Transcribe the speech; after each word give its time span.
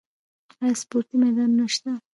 آیا 0.61 0.75
سپورتي 0.81 1.15
میدانونه 1.21 1.65
شته؟ 1.73 1.91